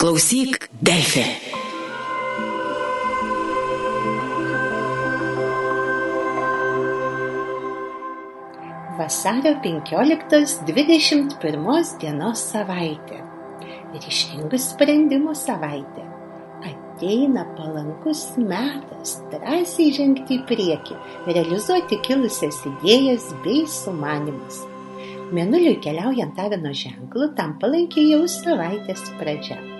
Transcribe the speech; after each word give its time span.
Klausyk, 0.00 0.68
Delfi. 0.82 1.24
Vasario 8.98 9.54
15-21 9.64 11.98
dienos 12.00 12.40
savaitė. 12.52 13.18
Ryštingų 13.94 14.58
sprendimų 14.60 15.32
savaitė. 15.32 16.04
Ateina 16.68 17.44
palankus 17.56 18.36
metas 18.36 19.24
drąsiai 19.32 19.88
žengti 19.96 20.36
į 20.36 20.44
priekį, 20.50 20.96
realizuoti 21.30 21.96
kilusias 22.04 22.58
idėjas 22.68 23.24
bei 23.46 23.64
sumanimus. 23.64 24.60
Mėnuliui 25.32 25.80
keliaujant 25.80 26.36
avino 26.38 26.72
ženklu, 26.82 27.32
tam 27.40 27.56
palankiai 27.64 28.12
jau 28.12 28.28
savaitės 28.28 29.02
pradžia. 29.16 29.75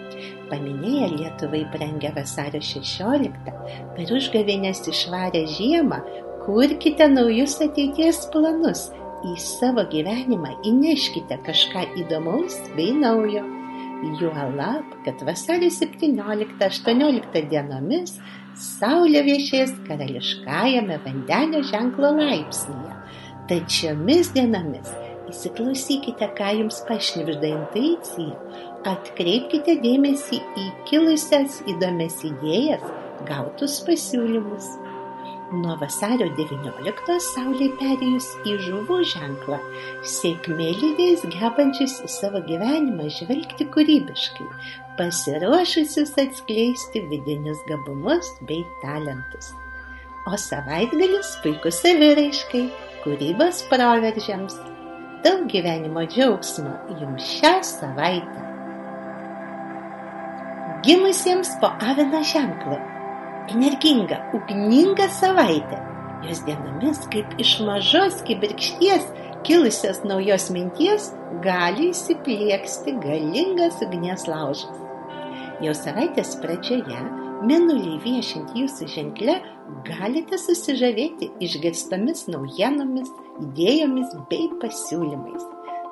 Paminėję 0.51 1.09
Lietuvai 1.15 1.65
brangę 1.73 2.13
vasario 2.17 2.61
16, 2.63 3.55
per 3.97 4.13
užgavėnės 4.19 4.85
išvarę 4.93 5.43
žiemą, 5.57 6.01
kurkite 6.47 7.09
naujus 7.11 7.59
ateities 7.65 8.25
planus, 8.33 8.89
į 9.27 9.35
savo 9.43 9.85
gyvenimą 9.91 10.57
įneškite 10.71 11.41
kažką 11.47 11.87
įdomaus 12.03 12.59
bei 12.77 12.93
naujo. 12.95 13.45
Juolab, 14.21 14.91
kad 15.07 15.23
vasario 15.25 15.71
17-18 15.73 17.47
dienomis 17.51 18.19
Saulė 18.57 19.21
viešės 19.27 19.75
karališkajame 19.85 20.97
vandenio 21.05 21.61
ženklo 21.69 22.15
laipsnėje. 22.17 22.95
Tad 23.51 23.69
šiomis 23.73 24.31
dienomis 24.33 24.89
įsiklausykite, 25.37 26.31
ką 26.39 26.49
jums 26.63 26.81
pašnipžda 26.89 27.53
intuicija, 27.53 28.37
atkreipkite 28.89 29.77
dėmesį 29.83 30.41
į 30.57 30.67
kilusias 30.89 31.61
įdomias 31.69 32.23
idėjas, 32.25 32.85
gautus 33.29 33.83
pasiūlymus. 33.87 34.71
Nuo 35.55 35.77
vasario 35.79 36.27
19 36.35 37.19
Saulė 37.23 37.69
perėjus 37.79 38.33
į 38.49 38.57
žuvų 38.65 38.97
ženklą, 39.13 39.61
sėkmė 40.03 40.73
lydės 40.81 41.23
gebančius 41.37 42.01
į 42.03 42.11
savo 42.11 42.41
gyvenimą 42.49 43.07
žvelgti 43.15 43.69
kūrybiškai, 43.77 44.49
pasiruošusius 44.99 46.17
atskleisti 46.25 47.05
vidinius 47.13 47.63
gabumus 47.69 48.33
bei 48.49 48.65
talentus. 48.83 49.53
O 50.27 50.35
savaitgalis 50.35 51.37
puikus 51.45 51.79
saviraiškai, 51.85 52.65
kūrybos 53.05 53.63
proveržiams. 53.71 54.59
Daug 55.27 55.49
gyvenimo 55.51 56.05
džiaugsmo 56.07 56.73
jums 57.01 57.25
šią 57.27 57.55
savaitę. 57.67 58.43
Gimusiems 60.87 61.49
po 61.61 61.71
avino 61.89 62.21
ženklo 62.23 62.77
energinga, 63.51 64.21
ugninga 64.39 65.09
savaitė. 65.17 65.81
Jos 66.29 66.45
dienomis, 66.47 67.03
kaip 67.11 67.35
iš 67.43 67.57
mažos 67.67 68.21
kibirkšties 68.29 69.11
kilusios 69.49 70.05
naujos 70.07 70.47
minties, 70.55 71.11
gali 71.43 71.91
įsiplieksti 71.91 72.95
galingas 73.03 73.83
ugnies 73.83 74.29
laužas. 74.31 74.79
Jau 75.65 75.75
savaitės 75.75 76.37
pradžioje, 76.45 77.03
mėnuliai 77.51 77.99
viešint 78.07 78.55
jūsų 78.55 78.93
ženklę, 78.95 79.41
galite 79.91 80.39
susižavėti 80.39 81.33
išgirstomis 81.43 82.29
naujienomis, 82.31 83.11
idėjomis 83.43 84.15
bei 84.31 84.49
pasiūlymais. 84.63 85.45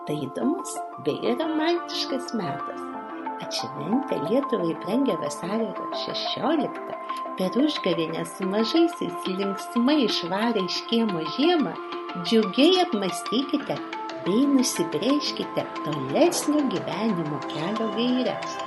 Tai 0.05 0.17
įdomus 0.27 0.75
bei 1.07 1.35
romantiškas 1.39 2.35
metas. 2.37 2.83
Atšventę 3.45 4.19
Lietuvai 4.29 4.75
brangę 4.85 5.17
vasario 5.21 5.73
16, 6.05 6.69
per 7.39 7.59
užgavėnę 7.61 8.23
su 8.31 8.47
mažaisiais 8.49 9.29
linksmai 9.29 10.05
išvarę 10.05 10.63
iš 10.69 10.79
kiemo 10.91 11.25
žiemą, 11.37 11.75
džiugiai 12.23 12.85
apmastykite 12.85 13.77
bei 14.25 14.45
nusibrėžkite 14.53 15.67
tolesnio 15.83 16.63
gyvenimo 16.73 17.41
kelio 17.51 17.91
gairias. 17.99 18.59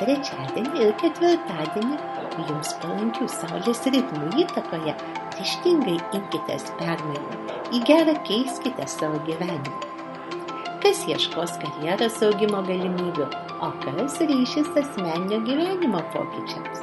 Trečiadienį 0.00 0.86
ir 0.86 0.94
ketvirtadienį 1.02 1.98
jums 2.48 2.76
palankių 2.82 3.26
saulės 3.34 3.82
ritmų 3.92 4.30
įtakoje 4.44 4.94
ryštingai 5.40 5.98
imkitės 6.20 6.70
permainų, 6.78 7.59
į 7.70 7.80
gerą 7.86 8.16
keiskite 8.26 8.86
savo 8.90 9.20
gyvenimą. 9.26 9.78
Kas 10.82 11.02
ieškos 11.06 11.58
karjeros 11.62 12.16
augimo 12.26 12.62
galimybių, 12.66 13.26
o 13.62 13.68
kas 13.84 14.16
ryšis 14.30 14.70
asmeninio 14.80 15.38
gyvenimo 15.46 16.00
pokyčiams. 16.14 16.82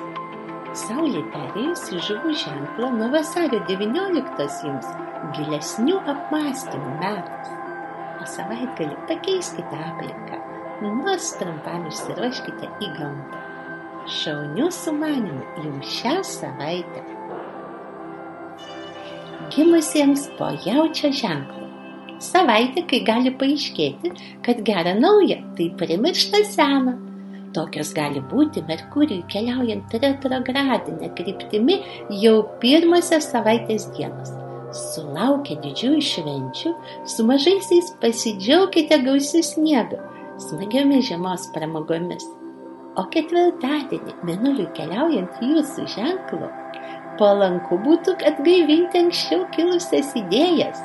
Saulė 0.77 1.23
perėjus 1.33 1.87
į 1.95 1.99
žuvų 2.07 2.35
ženklą 2.43 2.91
nuo 2.99 3.09
vasario 3.15 3.59
19 3.67 4.47
jums 4.67 4.93
gilesnių 5.35 5.97
apmąstymų 6.13 6.93
metas. 7.01 7.51
O 8.21 8.29
savaitgalį 8.37 8.95
pakeiskite 9.09 9.83
aplinką, 9.89 10.39
nors 10.85 11.33
trumpam 11.41 11.89
išsiruoškite 11.91 12.71
į 12.85 12.93
gamtą. 13.01 13.43
Šaunių 14.21 14.71
sumanimų 14.71 15.65
jums 15.65 15.99
šią 15.99 16.17
savaitę. 16.37 17.16
Gimusiems 19.57 20.27
po 20.37 20.51
jaučio 20.65 21.09
ženklo. 21.17 21.63
Savaitė, 22.21 22.83
kai 22.89 22.99
gali 23.05 23.31
paaiškėti, 23.39 24.11
kad 24.45 24.59
gera 24.65 24.91
nauja, 24.93 25.39
tai 25.57 25.71
primiršta 25.79 26.43
sena. 26.45 26.93
Tokios 27.57 27.89
gali 27.97 28.21
būti 28.29 28.61
Merkurijui 28.67 29.23
keliaujant 29.33 29.95
retrogradinę 30.03 31.09
kryptimi 31.17 31.79
jau 32.21 32.35
pirmosios 32.61 33.31
savaitės 33.31 33.87
dienos. 33.97 34.29
Sulaukę 34.77 35.57
didžiųjų 35.63 36.05
švenčių, 36.11 36.75
su 37.09 37.25
mažaisiais 37.25 37.89
pasidžiaugkite 38.03 39.01
gausiu 39.09 39.41
sniegu, 39.41 39.97
smagiomis 40.49 41.09
žiemos 41.09 41.49
pramogomis. 41.57 42.29
O 42.97 43.09
ketvirtadienį, 43.13 44.19
mėnuliui 44.25 44.69
keliaujant 44.77 45.41
jūsų 45.41 45.89
ženklu, 45.97 46.53
palanku 47.19 47.79
būtų 47.85 48.17
atgaivinti 48.29 49.01
anksčiau 49.05 49.45
kilusias 49.55 50.13
idėjas, 50.17 50.79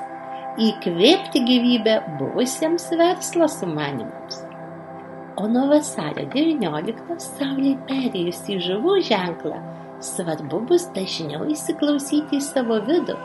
įkvėpti 0.60 1.44
gyvybę 1.48 1.98
buvusiems 2.20 2.91
verslo 3.00 3.48
sumanimams. 3.48 4.43
O 5.41 5.47
nuo 5.48 5.65
vasario 5.70 6.26
19 6.34 7.16
Saulė 7.25 7.72
perėjus 7.88 8.43
į 8.53 8.59
žuvų 8.66 8.98
ženklą, 9.09 9.62
svarbu 10.04 10.60
bus 10.69 10.84
dažniau 10.97 11.47
įsiklausyti 11.54 12.37
į 12.37 12.44
savo 12.44 12.76
vidų, 12.84 13.16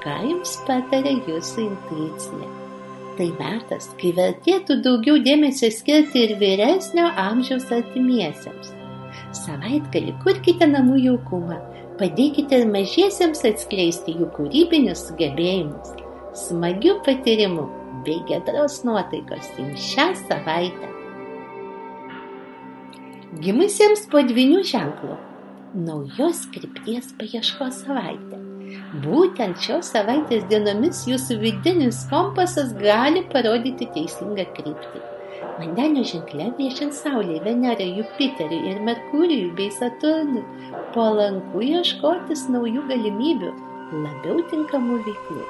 ką 0.00 0.16
jums 0.30 0.56
patarė 0.64 1.18
jūsų 1.28 1.66
intuicija. 1.66 2.48
Tai 3.18 3.28
metas, 3.36 3.90
kai 4.00 4.14
vertėtų 4.16 4.78
daugiau 4.86 5.18
dėmesio 5.20 5.68
skirti 5.74 6.24
ir 6.24 6.38
vyresnio 6.40 7.10
amžiaus 7.20 7.66
artimiesiems. 7.76 8.72
Savaitgalį 9.36 10.14
kurkite 10.24 10.64
namų 10.70 10.96
jaukumą, 11.04 11.58
padėkite 12.00 12.62
mažiesiems 12.68 13.44
atskleisti 13.44 14.14
jų 14.16 14.30
kūrybinius 14.36 15.04
sugebėjimus. 15.10 15.92
Smagių 16.46 16.96
patyrimų 17.06 17.66
bei 18.06 18.20
gedros 18.28 18.80
nuotaikos 18.88 19.50
jums 19.58 19.90
šią 19.92 20.06
savaitę. 20.22 20.88
Gimusiems 23.44 24.06
po 24.10 24.24
dvinių 24.26 24.62
ženklų 24.66 25.18
naujos 25.86 26.46
krypties 26.54 27.12
paieškos 27.20 27.84
savaitė. 27.84 28.40
Būtent 29.04 29.60
šios 29.62 29.92
savaitės 29.94 30.48
dienomis 30.50 31.04
jūsų 31.10 31.38
vidinis 31.44 32.02
kompasas 32.10 32.72
gali 32.80 33.22
parodyti 33.32 33.88
teisingą 33.94 34.46
kryptį. 34.56 35.19
Vandenio 35.60 36.00
ženklė 36.08 36.46
viešint 36.56 36.94
Saulė, 36.96 37.36
Venerą, 37.44 37.84
Jupiterį 37.98 38.58
ir 38.70 38.78
Merkurijų 38.86 39.50
bei 39.58 39.66
Saturnui 39.74 40.40
palanku 40.94 41.60
ieškotis 41.66 42.46
naujų 42.54 42.86
galimybių, 42.88 43.50
labiau 44.06 44.38
tinkamų 44.52 45.00
veiklų. 45.08 45.44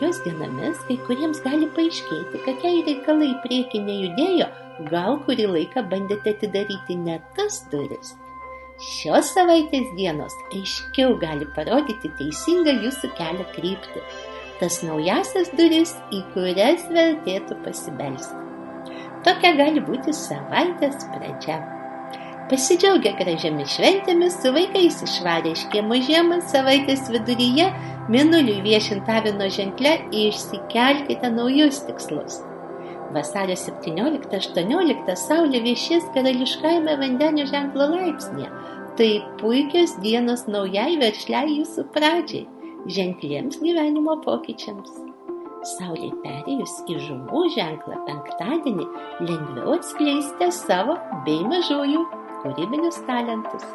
Jos 0.00 0.18
dienomis 0.24 0.82
kai 0.88 0.96
kuriems 1.06 1.44
gali 1.44 1.68
paaiškėti, 1.76 2.42
kad 2.48 2.66
jei 2.66 2.82
reikalai 2.88 3.30
prieki 3.44 3.84
nejudėjo, 3.86 4.50
gal 4.90 5.20
kurį 5.28 5.46
laiką 5.54 5.86
bandėte 5.94 6.34
atidaryti 6.34 6.98
ne 6.98 7.20
tas 7.38 7.62
duris. 7.70 8.16
Šios 8.80 9.30
savaitės 9.36 9.94
dienos 9.94 10.34
aiškiau 10.50 11.14
gali 11.22 11.46
parodyti 11.54 12.10
teisingą 12.18 12.80
jūsų 12.82 13.14
kelio 13.20 13.46
kryptį, 13.54 14.06
tas 14.58 14.82
naujasias 14.82 15.54
duris, 15.54 15.94
į 16.10 16.24
kurias 16.34 16.88
vertėtų 16.90 17.62
pasibelsti. 17.62 18.49
Tokia 19.26 19.52
gali 19.58 19.82
būti 19.84 20.14
savaitės 20.16 21.04
pradžia. 21.12 21.58
Pasidžiaugia 22.50 23.12
gražiamis 23.18 23.76
šventėmis, 23.76 24.40
su 24.42 24.50
vaikais 24.50 24.96
išvarė 25.06 25.52
iš 25.54 25.66
kiemo 25.70 25.98
žiemą 26.02 26.40
savaitės 26.50 27.04
viduryje, 27.12 27.68
mėnuliui 28.10 28.58
viešintavino 28.64 29.46
ženklę 29.54 29.92
išsikelkite 30.22 31.30
naujus 31.30 31.84
tikslus. 31.86 32.40
Vasario 33.14 33.54
17-18 33.58 35.14
Saulė 35.18 35.60
viešės 35.66 36.08
karališkajame 36.14 36.96
vandenio 36.98 37.46
ženklo 37.50 37.86
laipsnėje. 37.92 38.50
Tai 38.98 39.10
puikios 39.40 39.94
dienos 40.02 40.46
naujai 40.50 40.96
veržliai 40.98 41.58
jūsų 41.60 41.86
pradžiai, 41.94 42.48
ženkliems 42.98 43.60
gyvenimo 43.62 44.18
pokyčiams. 44.24 44.90
Saulė 45.68 46.08
perėjus 46.22 46.78
į 46.88 46.96
žuvų 47.04 47.44
ženklą 47.52 47.98
penktadienį 48.06 48.86
lengviau 49.28 49.76
atskleisite 49.76 50.48
savo 50.56 50.96
bei 51.26 51.42
mažųjų 51.44 52.06
kūrybinius 52.40 53.02
talentus. 53.08 53.66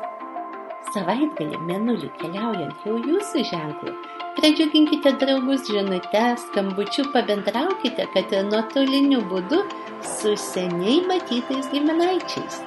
Savaitgalį 0.95 1.61
menuliu 1.67 2.09
keliaujant 2.21 2.87
jau 2.87 2.97
jūsų 3.05 3.43
ženklų, 3.51 3.93
Pradžiuginkite 4.35 5.13
draugus 5.19 5.61
žinute, 5.71 6.23
skambučiu 6.37 7.05
pabendraukite, 7.13 8.03
kad 8.13 8.33
ir 8.35 8.43
nuotoliniu 8.49 9.21
būdu 9.31 9.61
su 10.03 10.33
seniai 10.35 10.97
matytais 11.07 11.69
giminaičiais. 11.71 12.57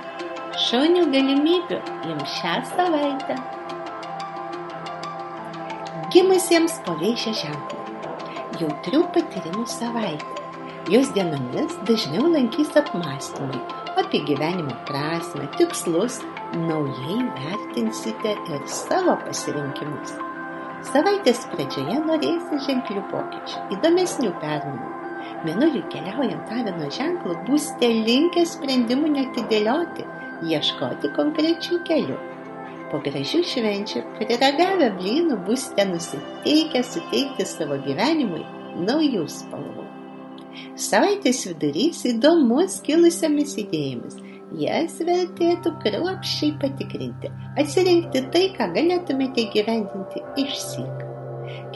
Šaunių 0.64 1.04
galimybių 1.12 1.82
jums 2.08 2.38
šią 2.38 2.54
savaitę. 2.70 3.36
Gimusiems 6.14 6.80
paveišia 6.88 7.36
ženklą. 7.42 7.87
Jautrių 8.58 9.04
patyrimų 9.14 9.64
savaitė. 9.70 10.46
Jos 10.90 11.10
dienomis 11.14 11.74
dažniau 11.86 12.30
lankys 12.32 12.72
apmąstymai 12.80 13.60
apie 14.00 14.20
gyvenimo 14.24 14.74
prasme, 14.88 15.46
tikslus, 15.58 16.20
naujai 16.54 17.18
vertinsite 17.36 18.32
ir 18.48 18.62
savo 18.66 19.16
pasirinkimus. 19.26 20.14
Savaitės 20.88 21.42
pradžioje 21.52 21.98
norėsi 22.06 22.60
ženklių 22.66 23.02
pokyčių, 23.10 23.64
įdomesnių 23.76 24.30
permainų. 24.42 24.94
Mėnuliui 25.46 25.82
keliaujant 25.92 26.54
avino 26.54 26.88
ženklų 26.98 27.36
būsite 27.50 27.90
linkę 28.08 28.46
sprendimų 28.46 29.12
netidėlioti, 29.18 30.06
ieškoti 30.54 31.12
konkrečių 31.18 31.82
kelių. 31.90 32.18
Po 32.88 33.02
gražių 33.04 33.42
švenčių, 33.44 34.04
priragavę 34.16 34.88
blynų, 34.96 35.42
būsite 35.44 35.84
nusiteikę 35.90 36.80
suteikti 36.86 37.44
savo 37.48 37.76
gyvenimui 37.84 38.40
naujų 38.88 39.26
spalvų. 39.28 39.84
Savaitės 40.78 41.42
vidurys 41.50 42.00
įdomus 42.08 42.78
kilusiamis 42.86 43.58
idėjomis 43.60 44.16
jas 44.56 44.96
vertėtų 45.04 45.74
kruopščiai 45.82 46.54
patikrinti, 46.62 47.30
atsirinkti 47.60 48.24
tai, 48.32 48.46
ką 48.56 48.70
galėtumėte 48.76 49.44
gyvendinti 49.52 50.24
išsyk. 50.40 51.04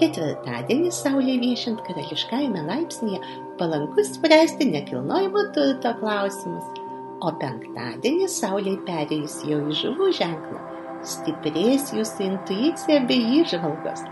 Ketvirtadienį 0.00 0.91
Saulė 0.97 1.37
viešint 1.43 1.82
karališkajame 1.87 2.64
laipsnėje 2.69 3.20
palankus 3.61 4.14
spręsti 4.17 4.70
nekilnojimo 4.73 5.44
turto 5.56 5.93
klausimus, 6.00 6.81
o 7.20 7.32
penktadienį 7.43 8.29
Saulė 8.32 8.79
perėjus 8.88 9.43
jau 9.49 9.61
į 9.69 9.81
žuvų 9.82 10.12
ženklą, 10.17 10.62
stiprės 11.06 11.93
jūsų 11.96 12.26
intuicija 12.26 13.00
bei 13.08 13.20
įžvalgos, 13.40 14.04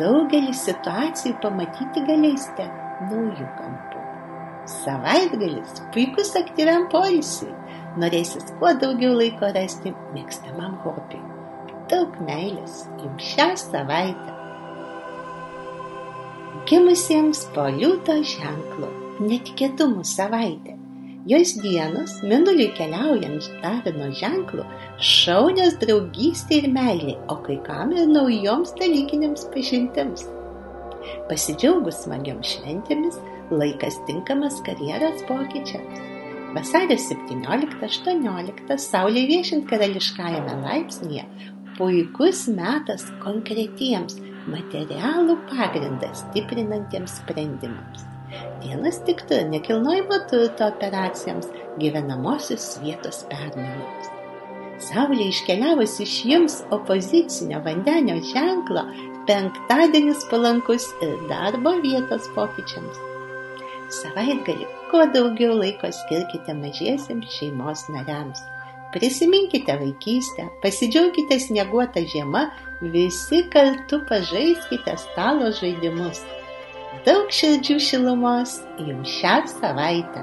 daugelį 0.00 0.54
situacijų 0.56 1.36
pamatyti 1.42 2.04
galėsite 2.08 2.66
naujų 3.10 3.48
kampų. 3.58 4.04
Savaitgalis 4.70 5.80
puikus 5.94 6.34
aktyviam 6.38 6.86
poilsiui 6.92 7.52
norėsis 7.98 8.52
kuo 8.60 8.72
daugiau 8.78 9.16
laiko 9.18 9.50
rasti 9.56 9.94
mėgstamam 10.14 10.76
hobiui. 10.84 11.22
Daug 11.90 12.20
meilės 12.22 12.84
jums 13.00 13.30
šią 13.32 13.48
savaitę. 13.64 14.36
Gimusiems 16.70 17.46
po 17.54 17.66
liūto 17.74 18.20
ženklo 18.34 18.92
netikėtumų 19.24 20.04
savaitė. 20.06 20.79
Jos 21.26 21.52
dienos, 21.60 22.14
minuliui 22.24 22.70
keliaujant 22.72 23.44
davino 23.60 24.06
ženklų, 24.16 24.62
šaunios 25.04 25.74
draugystė 25.82 26.62
ir 26.62 26.68
meilė, 26.72 27.18
o 27.28 27.34
kai 27.44 27.58
kam 27.66 27.90
ir 27.92 28.06
naujoms 28.08 28.72
dalykinėms 28.78 29.44
pažintims. 29.52 30.22
Pasidžiaugus 31.28 31.98
smagiams 32.06 32.54
šventėmis, 32.54 33.18
laikas 33.52 33.98
tinkamas 34.08 34.62
karjeros 34.64 35.20
pokyčiams. 35.28 36.00
Vasario 36.56 36.96
17-18 36.96 38.78
Saulė 38.80 39.26
viešint 39.28 39.68
karališkajame 39.68 40.54
laipsnėje 40.62 41.26
puikus 41.76 42.46
metas 42.56 43.04
konkretiems 43.20 44.16
materialų 44.48 45.36
pagrindą 45.52 46.14
stiprinantiems 46.16 47.20
sprendimams. 47.20 48.08
Dienas 48.62 49.00
tiktų 49.06 49.40
nekilnojimo 49.50 50.20
turto 50.30 50.68
operacijoms, 50.70 51.48
gyvenamosios 51.82 52.66
vietos 52.82 53.24
permainoms. 53.30 54.10
Saulė 54.80 55.26
iškeliavus 55.32 55.96
iš 56.04 56.14
jums 56.28 56.60
opozicinio 56.72 57.58
vandenio 57.64 58.16
ženklo, 58.30 58.84
penktadienis 59.28 60.22
palankus 60.30 60.86
ir 61.04 61.16
darbo 61.32 61.74
vietos 61.82 62.30
pokyčiams. 62.36 63.02
Savaitgalį 63.90 64.68
kuo 64.92 65.02
daugiau 65.14 65.58
laiko 65.58 65.90
skirkite 65.92 66.54
mažiesiems 66.62 67.34
šeimos 67.34 67.88
nariams. 67.90 68.44
Prisiminkite 68.94 69.74
vaikystę, 69.82 70.48
pasidžiaugkite 70.62 71.38
snieguotą 71.42 72.06
žiemą, 72.14 72.46
visi 72.94 73.42
kartu 73.50 74.00
pažaiskite 74.08 74.96
stalo 74.98 75.50
žaidimus. 75.60 76.22
Daug 77.00 77.30
širdžių 77.32 77.78
šilumos 77.80 78.58
jums 78.84 79.08
šią 79.08 79.36
savaitę. 79.48 80.20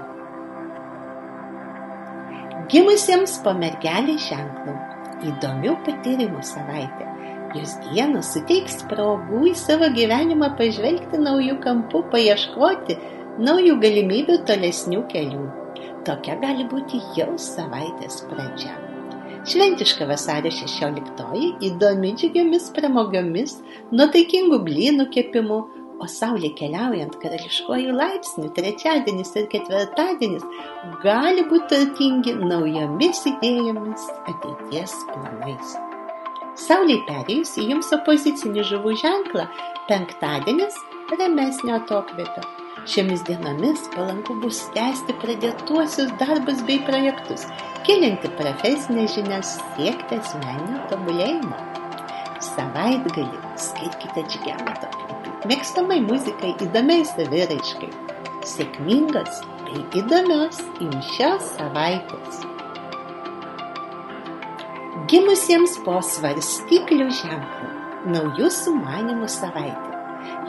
Gimusiems 2.70 3.32
po 3.42 3.54
mergelį 3.58 4.14
ženklų 4.22 4.76
įdomių 5.32 5.72
patyrimų 5.88 6.44
savaitė. 6.46 7.08
Jūs 7.58 7.74
dienos 7.88 8.30
suteiks 8.36 8.84
progų 8.92 9.40
į 9.50 9.54
savo 9.58 9.90
gyvenimą 9.96 10.52
pažvelgti 10.60 11.18
naujų 11.24 11.56
kampų, 11.64 12.04
paieškoti 12.12 13.00
naujų 13.48 13.80
galimybių 13.82 14.36
tolesnių 14.46 15.02
kelių. 15.16 15.48
Tokia 16.06 16.38
gali 16.44 16.68
būti 16.70 17.02
jau 17.18 17.32
savaitės 17.42 18.22
pradžia. 18.30 18.76
Šventiška 19.48 20.06
vasario 20.06 20.54
16-oji 20.54 21.56
įdomi 21.72 22.14
džiugiomis 22.20 22.70
pramogiomis, 22.76 23.58
nuotaikingų 23.96 24.62
blynų 24.68 25.10
kepimu, 25.18 25.60
o 26.02 26.08
saulė 26.12 26.52
keliaujant 26.58 27.18
karališkojų 27.22 27.96
laipsnių 27.98 28.52
trečiadienis 28.58 29.34
ir 29.40 29.48
ketvirtadienis 29.54 30.46
gali 31.04 31.46
būti 31.50 31.72
turtingi 31.74 32.36
naujomis 32.42 33.24
idėjomis, 33.34 34.06
ateities 34.34 34.96
planais. 35.14 35.74
Saulė 36.58 37.02
perėjus 37.10 37.58
į 37.62 37.72
jums 37.74 37.92
opozicinį 37.98 38.64
žuvų 38.72 38.96
ženklą, 39.04 39.50
penktadienis 39.90 40.80
ramesnio 41.20 41.78
atokvėpio 41.82 42.46
Šiomis 42.88 43.24
dienomis 43.28 43.82
palanku 43.92 44.38
bus 44.40 44.62
tęsti 44.72 45.12
pradėtuosius 45.20 46.14
darbus 46.22 46.62
bei 46.70 46.78
projektus, 46.88 47.44
gilinti 47.88 48.32
profesinės 48.40 49.18
žinias, 49.18 49.58
siekti 49.76 50.22
asmeninio 50.22 50.86
tobulėjimo. 50.94 51.87
Savaitgalį 52.58 53.40
skirkite 53.62 54.24
džigiam 54.26 54.62
atokvėpiui, 54.72 55.34
mėgstamai 55.52 56.00
muzikai, 56.02 56.56
įdomiai 56.66 57.04
saviraiškai. 57.06 57.90
Sėkmingos 58.50 59.44
bei 59.68 59.84
įdomios 60.00 60.64
jums 60.82 61.12
šios 61.14 61.52
savaitės. 61.54 62.40
Gimusiems 65.12 65.76
po 65.86 66.00
svarstyklių 66.02 67.12
ženklų, 67.20 67.70
naujų 68.16 68.50
sumanimų 68.56 69.30
savaitė. 69.30 69.94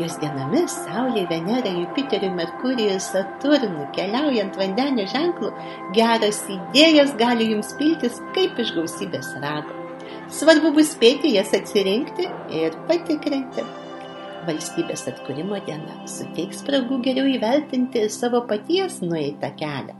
Jos 0.00 0.16
dienomis 0.22 0.78
Saulė, 0.86 1.26
Venera, 1.28 1.74
Jupiteriu, 1.74 2.30
Merkurijui, 2.38 2.96
Saturnu, 3.04 3.84
keliaujant 3.98 4.56
vandenio 4.56 5.04
ženklų, 5.12 5.52
geras 5.98 6.40
idėjas 6.56 7.12
gali 7.20 7.50
jums 7.52 7.76
piltis 7.76 8.22
kaip 8.32 8.56
iš 8.64 8.72
gausybės 8.78 9.34
rago. 9.44 9.87
Svarbu 10.28 10.74
bus 10.76 10.90
spėti 10.92 11.30
jas 11.32 11.54
atsirinkti 11.56 12.26
ir 12.52 12.74
patikrinti. 12.88 13.62
Valstybės 14.44 15.06
atkūrimo 15.08 15.56
diena 15.64 16.02
suteiks 16.08 16.60
spragų 16.62 17.00
geriau 17.06 17.30
įvertinti 17.32 18.04
savo 18.12 18.42
paties 18.50 19.00
nueitą 19.00 19.50
kelią, 19.56 19.96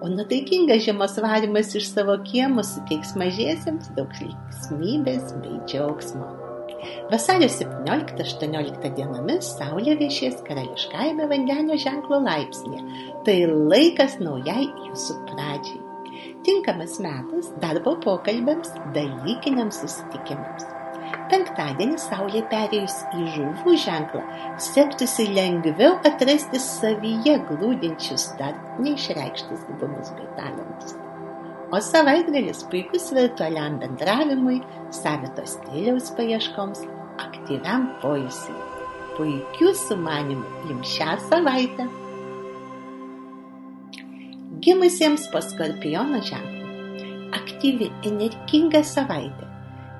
o 0.00 0.08
nuotaikingas 0.12 0.82
žiemos 0.88 1.18
varimas 1.20 1.74
iš 1.76 1.90
savo 1.92 2.16
kiemo 2.24 2.64
suteiks 2.64 3.12
mažiesiems 3.20 3.92
daug 3.98 4.16
linksmybės 4.22 5.36
bei 5.44 5.60
džiaugsmo. 5.68 6.28
Vasario 7.10 7.48
17-18 7.52 8.92
dienomis 8.96 9.52
Saulė 9.58 9.96
viešės 10.00 10.40
karališkajame 10.46 11.28
vandenio 11.30 11.76
ženklo 11.80 12.20
laipsnėje. 12.24 12.84
Tai 13.28 13.36
laikas 13.72 14.20
naujai 14.22 14.64
jūsų 14.88 15.20
pradžiai. 15.32 15.85
Tinkamas 16.46 16.98
metas 17.02 17.52
darbo 17.62 17.96
pokalbėms, 18.04 18.72
dalykiniams 18.96 19.82
susitikimams. 19.82 20.66
Penktadienį 21.30 21.98
Saulė 22.02 22.42
perėjus 22.50 23.00
į 23.14 23.26
žuvų 23.34 23.74
ženklą, 23.82 24.22
sektųsi 24.62 25.28
lengviau 25.34 25.96
atrasti 26.06 26.60
savyje 26.62 27.36
glūdinčius 27.48 28.28
dar 28.40 28.54
neišreikštus 28.82 29.66
gyvumus 29.70 30.12
bei 30.18 30.30
talentus. 30.38 30.96
O 31.74 31.80
savaitgalis 31.82 32.62
puikus 32.70 33.10
virtualiam 33.14 33.80
bendravimui, 33.82 34.60
savitos 34.94 35.56
stiliaus 35.56 36.12
paieškoms, 36.18 36.84
aktyviam 37.22 37.88
poilsiui. 38.02 38.58
Puikių 39.16 39.72
sumanimų 39.80 40.68
jums 40.70 40.92
šią 40.94 41.16
savaitę. 41.26 41.88
Gimusiems 44.64 45.26
po 45.28 45.40
skorpiono 45.44 46.22
ženklų. 46.24 46.68
Aktyvi, 47.36 47.90
energinga 48.08 48.80
savaitė. 48.88 49.44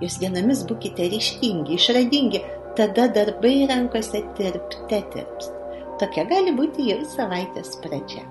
Jūs 0.01 0.17
dienomis 0.23 0.63
būkite 0.69 1.11
ryštingi, 1.13 1.75
išradingi, 1.77 2.41
tada 2.79 3.05
darbai 3.13 3.67
rankose 3.69 4.23
tirpte 4.39 5.03
tirps. 5.13 5.51
Tokia 6.01 6.25
gali 6.31 6.55
būti 6.57 6.87
jau 6.89 7.03
savaitės 7.09 7.75
pradžia. 7.85 8.23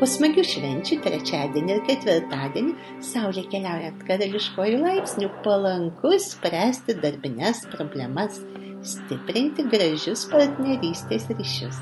Po 0.00 0.06
smagių 0.06 0.44
švenčių 0.46 0.98
trečiadienį 1.06 1.74
ir 1.76 1.84
ketvirtadienį 1.86 2.74
Saulė 3.10 3.46
keliaujant 3.50 4.02
karališkojų 4.10 4.80
laipsnių 4.82 5.30
palanku 5.46 6.14
spręsti 6.22 6.98
darbinės 7.04 7.62
problemas, 7.74 8.42
stiprinti 8.82 9.66
gražius 9.70 10.26
partnerystės 10.34 11.30
ryšius. 11.34 11.78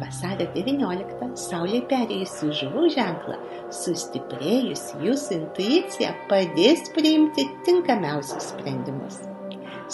Vasario 0.00 0.48
19 0.54 1.36
Saulė 1.38 1.80
perėjusi 1.90 2.48
žuvų 2.58 2.88
ženklą, 2.96 3.36
sustiprėjusi 3.74 4.98
jūsų 5.06 5.36
intuicija 5.36 6.10
padės 6.30 6.88
priimti 6.96 7.46
tinkamiausius 7.66 8.48
sprendimus. 8.50 9.20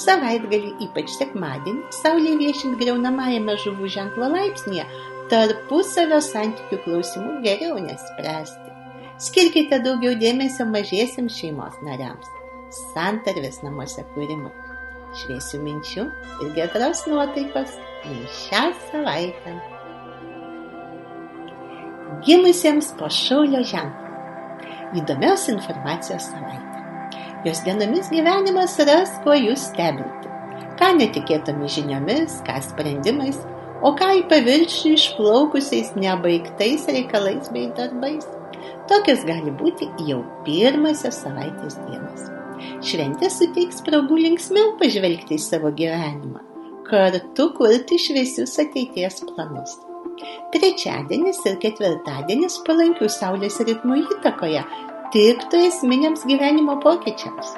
Savaitgalį, 0.00 0.72
ypač 0.86 1.12
sekmadienį, 1.18 1.90
Saulė 1.92 2.36
viešint 2.40 2.78
greunamajame 2.80 3.56
žuvų 3.60 3.90
ženklo 3.92 4.30
laipsnėje, 4.32 4.86
tarpusavio 5.32 6.20
santykių 6.24 6.78
klausimų 6.86 7.34
geriau 7.44 7.76
nespręsti. 7.84 8.72
Skirkite 9.20 9.82
daugiau 9.84 10.14
dėmesio 10.16 10.64
mažiesiams 10.70 11.36
šeimos 11.36 11.76
nariams, 11.84 12.30
santarvės 12.94 13.60
namuose 13.66 14.06
kūrimui. 14.14 14.54
Šviesių 15.20 15.60
minčių 15.66 16.06
ir 16.46 16.54
geros 16.56 17.04
nuotaikos 17.10 17.76
jums 18.06 18.40
šią 18.46 18.64
savaitę. 18.86 19.58
Gimusiems 22.26 22.90
po 22.98 23.08
šaulio 23.12 23.62
ženklų. 23.66 24.08
Įdomios 25.00 25.46
informacijos 25.52 26.26
savaitė. 26.32 26.80
Jos 27.46 27.62
dienomis 27.64 28.10
gyvenimas 28.12 28.74
ras, 28.84 29.14
kuo 29.24 29.36
jūs 29.38 29.70
stebinti. 29.70 30.28
Ką 30.80 30.90
netikėtomis 30.98 31.78
žiniomis, 31.78 32.40
ką 32.44 32.58
sprendimais, 32.66 33.38
o 33.86 33.94
ką 33.96 34.10
į 34.18 34.24
paviršių 34.32 34.94
išplaukusiais 34.96 35.94
nebaigtais 35.96 36.88
reikalais 36.90 37.48
bei 37.54 37.70
darbais. 37.76 38.26
Tokios 38.90 39.22
gali 39.28 39.54
būti 39.56 39.88
jau 40.08 40.20
pirmasios 40.44 41.22
savaitės 41.24 41.78
dienos. 41.86 42.26
Šventė 42.84 43.30
suteiks 43.32 43.80
progų 43.86 44.18
linksmiau 44.26 44.74
pažvelgti 44.80 45.38
į 45.38 45.44
savo 45.44 45.70
gyvenimą, 45.76 46.42
kartu 46.90 47.52
kurti 47.56 48.00
šviesius 48.02 48.58
ateities 48.60 49.22
planus. 49.30 49.78
Trečiadienis 50.54 51.40
ir 51.48 51.58
ketvirtadienis 51.62 52.60
palankių 52.66 53.08
Saulės 53.12 53.58
ritmų 53.66 54.02
įtakoje 54.04 54.62
tiktų 55.14 55.64
esminiams 55.66 56.22
gyvenimo 56.30 56.76
pokyčiams. 56.84 57.54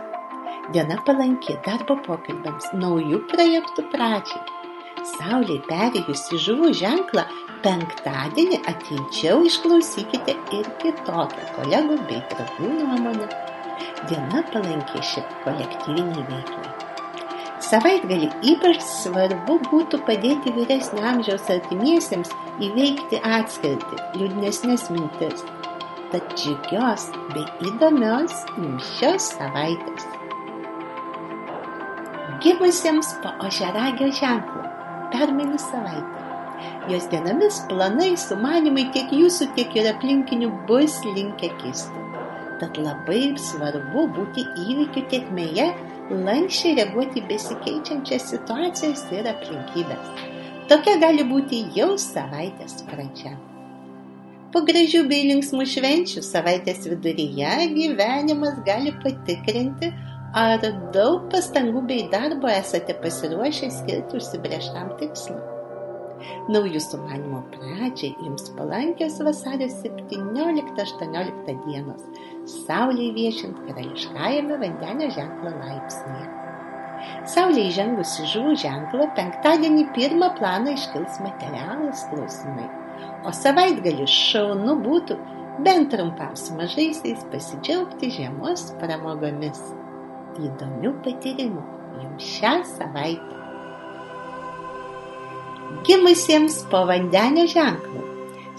Diena 0.73 0.97
palanki 1.07 1.57
darbo 1.67 1.99
pokalbiams, 2.07 2.71
naujų 2.79 3.19
projektų 3.33 3.85
pradžiai. 3.93 4.43
Saulė 5.17 5.59
perėjusi 5.67 6.39
žuvų 6.45 6.71
ženklą, 6.79 7.25
penktadienį 7.65 8.61
atidžiau 8.73 9.43
išklausykite 9.49 10.37
ir 10.59 10.71
kitokią 10.85 11.49
kolegų 11.57 11.99
bei 12.07 12.23
draugų 12.33 12.71
nuomonę. 12.79 13.29
Diena 14.07 14.47
palanki 14.55 15.03
ši 15.13 15.27
kolektyviniai 15.43 16.31
veiklai. 16.31 16.82
Savaitgalį 17.63 18.29
ypač 18.53 18.81
svarbu 18.83 19.61
būtų 19.69 20.01
padėti 20.07 20.51
vyresnio 20.57 21.05
amžiaus 21.13 21.45
artimiesiems 21.53 22.33
įveikti 22.67 23.21
atskirti, 23.23 23.99
liūdnesnės 24.19 24.89
mintis. 24.91 25.45
Tad 26.11 26.35
džiugios 26.35 27.07
bei 27.31 27.45
įdomios 27.71 28.35
jums 28.57 28.89
šios 28.99 29.29
savaitės. 29.37 30.09
Gimusiems 32.43 33.15
po 33.23 33.31
ožeragio 33.47 34.11
ženklo 34.19 34.67
permainų 35.15 35.63
savaitė. 35.63 36.27
Jos 36.91 37.07
dienomis 37.15 37.63
planai, 37.71 38.13
sumanimai 38.19 38.89
tiek 38.95 39.15
jūsų, 39.15 39.53
tiek 39.55 39.79
ir 39.79 39.93
aplinkinių 39.93 40.51
bus 40.67 40.99
linkę 41.07 41.53
kisti. 41.63 42.03
Tad 42.59 42.79
labai 42.79 43.37
svarbu 43.39 44.09
būti 44.17 44.45
įvykių 44.67 45.07
tiekmėje, 45.15 45.71
lankščiai 46.11 46.75
reaguoti 46.81 47.23
besikeičiančias 47.29 48.27
situacijas 48.33 49.05
ir 49.15 49.29
aplinkybės. 49.31 50.29
Tokia 50.71 50.99
gali 51.03 51.25
būti 51.29 51.63
jau 51.77 51.95
savaitės 52.01 52.83
pradžia. 52.89 53.37
Po 54.53 54.61
gražių 54.69 55.07
bei 55.09 55.23
linksmų 55.31 55.65
švenčių 55.75 56.23
savaitės 56.27 56.85
viduryje 56.91 57.55
gyvenimas 57.73 58.59
gali 58.67 58.93
patikrinti, 59.05 59.93
ar 60.37 60.61
daug 60.93 61.31
pastangų 61.33 61.87
bei 61.89 62.05
darbo 62.13 62.51
esate 62.53 62.99
pasiruošę 63.01 63.73
skirti 63.73 64.21
užsibrieštam 64.21 64.95
tikslui. 65.01 65.52
Naujų 66.53 66.81
sumanimo 66.83 67.41
pradžiai 67.55 68.13
jums 68.23 68.51
palankios 68.59 69.19
vasario 69.25 69.69
17-18 69.73 71.57
dienos, 71.67 72.07
Saulė 72.53 73.13
viešint 73.15 73.59
karališkajame 73.69 74.57
vandenio 74.59 75.11
ženklo 75.15 75.53
laipsnėje. 75.61 76.31
Saulė 77.31 77.67
įžengus 77.69 78.15
į 78.23 78.29
žuvų 78.33 78.55
ženklą, 78.63 79.07
penktadienį 79.19 79.85
pirmą 79.97 80.33
planą 80.39 80.75
iškils 80.77 81.21
materialus 81.23 82.05
klausimai, 82.11 82.69
o 83.27 83.35
savaitgalį 83.35 84.07
šaunu 84.11 84.77
būtų 84.83 85.19
bent 85.67 85.91
trumpam 85.95 86.35
su 86.39 86.57
mažaisiais 86.59 87.23
pasidžiaugti 87.35 88.11
žiemos 88.17 88.71
pramogomis. 88.83 89.63
Įdomių 90.41 90.95
patyrimų 91.05 91.63
jums 92.01 92.35
šią 92.39 92.55
savaitę 92.71 93.42
gimusiems 95.87 96.63
po 96.71 96.85
vandenio 96.89 97.47
ženklų. 97.51 98.03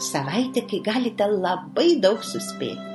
Savaitė, 0.02 0.66
kai 0.70 0.82
galite 0.86 1.28
labai 1.30 1.94
daug 2.04 2.24
suspėti. 2.26 2.90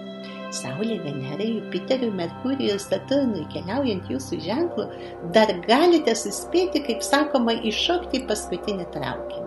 Saulė, 0.55 0.97
Venerai, 1.05 1.49
Jupiteriui, 1.59 2.09
Merkurijui 2.17 2.79
Saturnui 2.81 3.45
keliaujant 3.53 4.09
jūsų 4.09 4.39
ženklų, 4.47 4.87
dar 5.35 5.53
galite 5.67 6.15
suspėti, 6.17 6.81
kaip 6.87 7.05
sakoma, 7.05 7.53
iššokti 7.69 8.23
į 8.23 8.29
paskutinį 8.31 8.89
traukinį. 8.95 9.45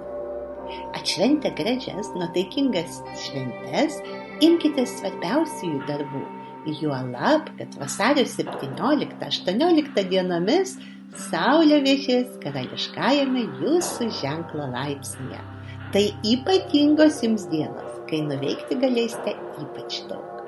Atšventę 1.00 1.52
gražias, 1.58 2.14
nuotaikingas 2.16 3.02
šventes, 3.26 3.98
imkite 4.46 4.86
svarbiausiųjų 4.94 5.82
darbų. 5.90 6.22
Juolab, 6.66 7.50
kad 7.58 7.76
vasario 7.80 8.26
17-18 8.26 10.04
dienomis 10.10 10.76
Saulė 11.12 11.82
viešės 11.84 12.38
karališkajame 12.40 13.42
jūsų 13.60 14.08
ženklo 14.22 14.70
laipsnėje. 14.72 15.42
Tai 15.92 16.04
ypatingos 16.24 17.18
jums 17.26 17.50
dienos, 17.52 17.98
kai 18.08 18.22
nuveikti 18.24 18.78
galėsite 18.80 19.34
ypač 19.60 19.98
daug. 20.08 20.46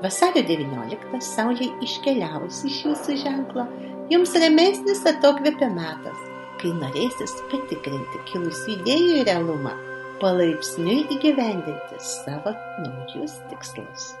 Vasario 0.00 0.40
19 0.48 1.20
Saulė 1.26 1.68
iškeliavusi 1.84 2.70
iš 2.70 2.80
jūsų 2.86 3.18
ženklo, 3.26 3.68
jums 4.14 4.32
ramesnis 4.40 5.04
atokvėpia 5.12 5.68
metas, 5.76 6.26
kai 6.62 6.72
norėsis 6.78 7.36
patikrinti 7.52 8.24
kilusių 8.32 8.78
idėjų 8.78 9.22
realumą, 9.28 9.76
palaipsniui 10.24 11.02
įgyvendinti 11.18 12.04
savo 12.08 12.56
naujus 12.80 13.40
tikslus 13.52 14.12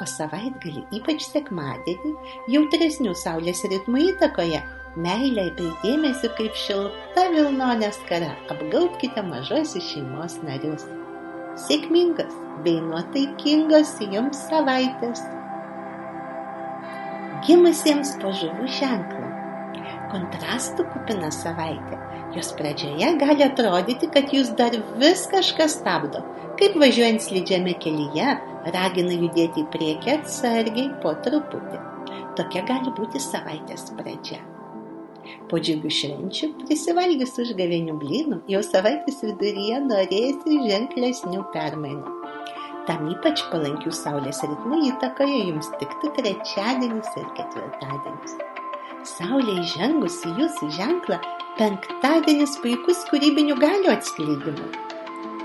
o 0.00 0.06
savaitgalį, 0.08 0.84
ypač 0.98 1.26
sekmadienį, 1.28 2.12
jautresnių 2.54 3.14
saulės 3.18 3.64
ritmų 3.72 4.04
įtakoje, 4.12 4.60
meilė 4.98 5.48
bei 5.58 5.70
dėmesio 5.82 6.30
kaip 6.38 6.56
šilta 6.58 7.28
vilnonė 7.34 7.90
skara 7.96 8.32
apgaubkite 8.54 9.22
mažosios 9.26 9.90
šeimos 9.92 10.38
narius. 10.46 10.86
Sėkmingas 11.66 12.34
bei 12.64 12.78
nuotaikingas 12.82 13.96
jums 14.14 14.44
savaitės. 14.50 15.24
Gimusiems 17.46 18.16
po 18.22 18.34
žuvų 18.34 18.70
ženklą. 18.80 19.27
Kontrastų 20.12 20.86
kupina 20.92 21.30
savaitė. 21.34 21.98
Jos 22.36 22.52
pradžioje 22.56 23.08
gali 23.20 23.44
atrodyti, 23.44 24.08
kad 24.12 24.32
jūs 24.32 24.52
dar 24.56 24.76
vis 25.00 25.24
kažką 25.32 25.68
stabdo, 25.72 26.22
kaip 26.60 26.76
važiuojant 26.80 27.24
slidžiame 27.24 27.74
kelyje 27.82 28.34
ragina 28.74 29.16
judėti 29.16 29.64
į 29.64 29.70
priekį 29.74 30.14
atsargiai 30.18 30.90
po 31.02 31.14
truputį. 31.24 31.84
tokia 32.38 32.62
gali 32.62 32.92
būti 32.94 33.18
savaitės 33.18 33.88
pradžia. 33.98 34.38
Po 35.50 35.58
džiugių 35.60 35.90
švenčių, 35.92 36.48
prisivalgius 36.62 37.34
užgavėnių 37.42 37.96
blynų, 37.98 38.38
jau 38.52 38.60
savaitės 38.64 39.18
viduryje 39.26 39.80
norėsi 39.84 40.60
ženklesnių 40.68 41.42
permainų. 41.56 42.14
Tam 42.88 43.10
ypač 43.12 43.42
palankių 43.50 43.92
saulės 43.92 44.40
ritmų 44.46 44.78
įtakoje 44.92 45.42
jums 45.50 45.68
tiktų 45.82 46.14
trečiadienis 46.20 47.10
ir 47.20 47.28
ketvirtadienis. 47.36 48.38
Saulė 49.06 49.60
įžengus 49.62 50.16
į 50.26 50.32
jūsų 50.40 50.68
ženklą, 50.74 51.18
penktadienis 51.58 52.56
puikus 52.62 53.04
kūrybinių 53.06 53.54
galių 53.60 53.92
atskleidimui. 53.92 54.70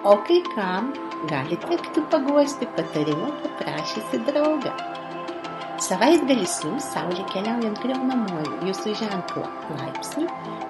O 0.10 0.16
kai 0.26 0.40
kam 0.56 0.90
gali 1.30 1.60
tekti 1.62 2.02
paguosti 2.10 2.66
patarimą 2.78 3.30
paprašysi 3.44 4.24
draugą. 4.30 4.74
Savaitgalis 5.84 6.56
jums 6.64 6.88
Saulė 6.96 7.26
keliaujant 7.34 7.78
greunamuoju 7.84 8.70
jūsų 8.70 8.96
ženklo 9.04 9.46
laipsniu 9.78 10.26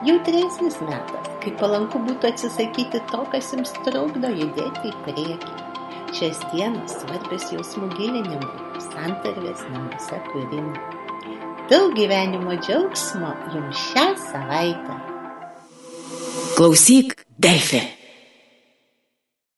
jautresnis 0.09 0.81
metas, 0.83 1.29
kai 1.43 1.53
palanku 1.61 2.01
būtų 2.03 2.33
atsisakyti 2.33 2.99
to, 3.13 3.21
kas 3.31 3.53
jums 3.55 3.71
trukdo 3.85 4.33
judėti 4.41 4.91
į 4.91 4.97
priekį. 5.07 5.55
Šias 6.13 6.43
dienas 6.51 6.99
svarbios 6.99 7.47
jausmų 7.55 7.93
gilinimui, 7.95 8.83
santarvės 8.91 9.63
namuose 9.71 10.19
kūrimui. 10.27 11.02
Daug 11.70 11.93
gyvenimo 11.96 12.58
džiaugsmo 12.60 13.29
jums 13.53 13.77
šią 13.89 14.08
savaitę. 14.20 14.96
Klausyk, 16.55 17.15
Delfi. 17.39 18.02